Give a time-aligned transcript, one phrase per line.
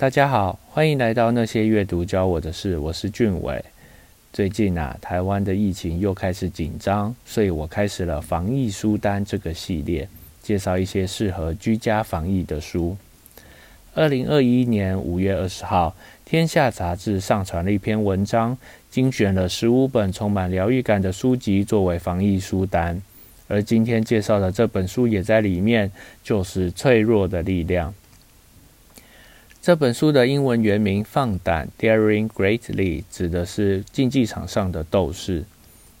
[0.00, 3.62] 大家好，欢迎来到那些阅读教我的事，我是俊伟。
[4.32, 10.08] 最近啊，台湾的疫情又开始紧张，所以我开始了防疫书单这个系列，
[10.42, 12.96] 介绍一些适合居家防疫的书。
[13.92, 15.94] 二零二一年五月二十号，
[16.30, 18.56] 《天下》杂志上传了一篇文章，
[18.90, 23.02] 精选了十五本充满疗愈感的书籍作为防疫书单，
[23.48, 25.92] 而今天介绍的这本书也在里面，
[26.24, 27.90] 就是《脆弱的力量》。
[29.62, 35.44] 这本书的英文原名《放胆 Daring Greatly》指的是竞技场上的斗士。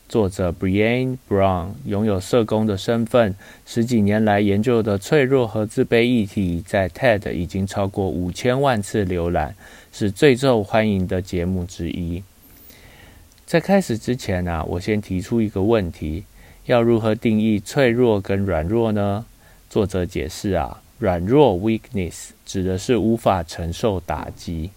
[0.08, 3.34] 作者 Brian Brown 拥有社工的身份，
[3.66, 9.54] 十几年来研究的脆弱和自卑议题，在 TED 已经超过五千万次浏览，
[9.92, 12.22] 是最受欢迎的节目之一。
[13.44, 16.24] 在开始之前啊，我先提出一个问题：
[16.64, 19.26] 要如何定义脆弱跟软弱呢？
[19.68, 20.80] 作者解释啊。
[21.00, 24.70] 软弱 （weakness） 指的是无法承受打击，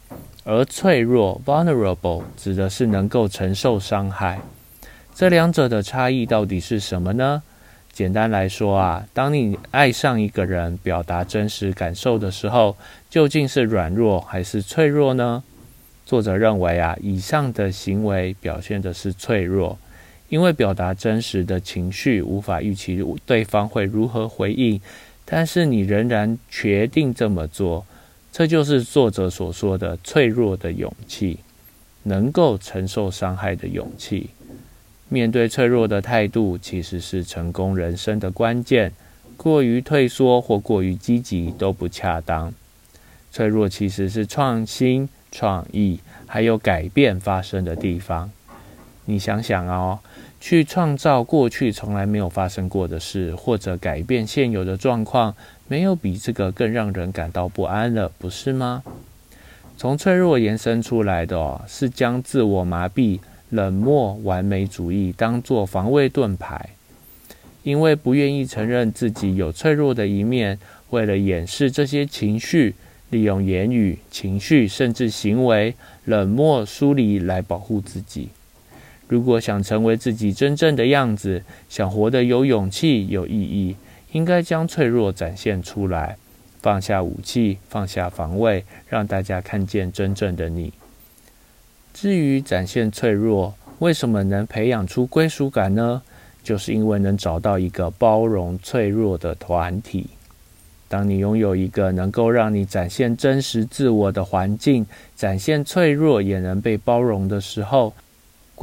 [0.45, 4.39] 而脆弱 （vulnerable） 指的是能够承受伤害。
[5.13, 7.43] 这两者的差异到底是什么呢？
[7.91, 12.77] 简单来说啊，当你爱上一个人，表达真实感受的时候，
[13.09, 15.43] 究竟是软弱还是脆弱呢？
[16.05, 19.77] 作者认为啊，以上的行为表现的是脆弱，
[20.29, 24.79] 因为表达真实的情绪，无法预期对方会如何回应。
[25.35, 27.83] 但是你仍然决定这么做，
[28.31, 31.39] 这就是作者所说的脆弱的勇气，
[32.03, 34.29] 能够承受伤害的勇气。
[35.09, 38.91] 面对脆弱的态度，其实是成功人生的关键。
[39.35, 42.53] 过于退缩或过于积极都不恰当。
[43.31, 48.29] 脆弱其实是创新、创意还有改变发生的地方。
[49.05, 49.97] 你想想哦。
[50.45, 55.33] 去创造过去从来没有发生过的事，或者改变现有的状况，
[55.69, 58.83] 没有比这个更让人感到不安了，不是吗？
[59.77, 63.21] 从脆弱延伸出来的，是将自我麻痹、
[63.51, 66.71] 冷漠、完美主义当作防卫盾牌，
[67.63, 70.59] 因为不愿意承认自己有脆弱的一面，
[70.89, 72.75] 为了掩饰这些情绪，
[73.11, 78.27] 利用言语、情绪甚至行为冷漠疏离来保护自己。
[79.07, 83.75] 如果想成为自己真正的样子，想活得有勇气、有意义，
[84.11, 86.17] 应该将脆弱展现出来，
[86.61, 90.73] 放下武器，放下防卫，让大家看见真正的你。
[91.93, 96.01] 至于展现脆弱，为什么能培养出归属感呢？
[96.43, 100.09] 就是因为能找到一个包容脆弱的团体。
[100.89, 104.85] 当你拥有一个能够让你展现真实自我的环境，
[105.15, 107.93] 展现脆弱也能被包容的时候。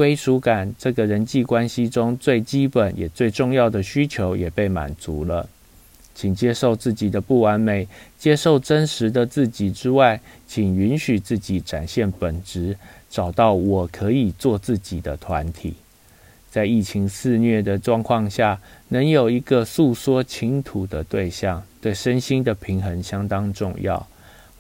[0.01, 5.47] 归属感这个人际关系中最基本也最重要的需求也被满足了。
[6.15, 7.87] 请接受自己的不完美，
[8.19, 12.79] 接受真实的自己之外，请允许自己展现本质，
[13.11, 15.75] 找到我可以做自己的团体。
[16.51, 18.59] 在疫情肆虐的状况下，
[18.89, 24.09] 能有一个诉说倾吐的对象，对身心的平衡相当重要。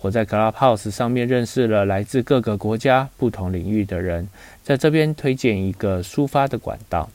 [0.02, 4.26] 我在 Clubhouse 上面认识了来自各个国家、不同领域的人，
[4.62, 7.10] 在这边推荐一个抒发的管道。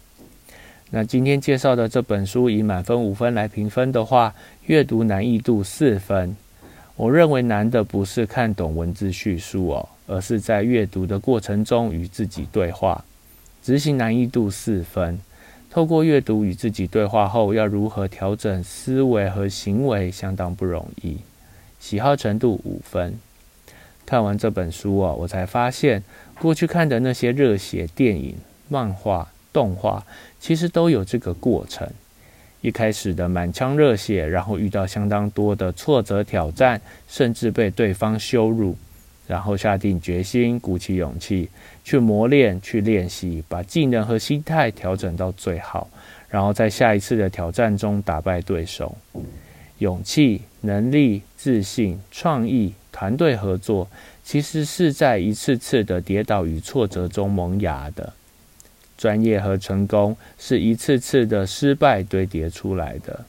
[0.91, 4.35] 那今天介绍的这本书以满分五分来评分的话，
[4.67, 6.35] 阅读难易度四分。
[6.95, 13.03] 我认为难的不是看懂文字叙述哦，而是在阅读的过程中与自己对话。
[13.63, 15.19] 执行难易度四分，
[15.71, 21.17] 透过阅读与自己对话后，要如何调整思维和行为，相当不容易。
[21.85, 23.13] 喜好程度五分。
[24.07, 26.03] 看完这本书啊，我才发现
[26.41, 28.35] 过去看的那些热血电影、
[28.67, 30.03] 漫画、动画，
[30.39, 31.87] 其实都有这个过程。
[32.61, 38.75] 一开始的满腔热血，然后遇到相当多的挫折挑战，甚至被对方羞辱，
[39.27, 41.47] 然后下定决心，鼓起勇气
[41.83, 45.87] 去磨练、去练习，把技能和心态调整到最好，
[46.29, 48.97] 然后在下一次的挑战中打败对手。
[49.79, 53.87] 勇气、能力、自信、创意、团队合作，
[54.23, 58.13] 其实是在一次次的跌倒与挫折中萌芽的。
[58.97, 63.25] 专业和成功是一次次的失败堆叠出来的。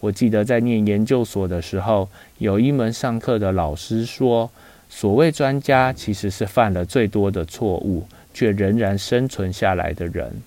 [0.00, 2.08] 我记得在念研究所的时候，
[2.38, 4.50] 有一门上课的老师说
[4.88, 10.42] ：“所谓专家，其实是犯了最多的错误，却仍然生存下来的人。”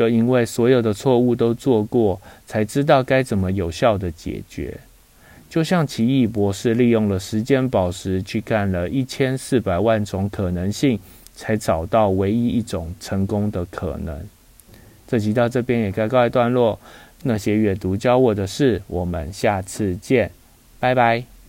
[0.00, 4.74] 就因为所有的错误都做过，才知道该怎么有效的解决。
[5.50, 10.98] 就像奇异博士利用了时间宝石去干了一千四百万种可能性，
[11.34, 14.18] 才找到唯一一种成功的可能。
[15.06, 16.78] 这集到这边也该告一段落。
[17.24, 20.30] 那些阅读教我的事，我们下次见，
[20.78, 21.39] 拜拜。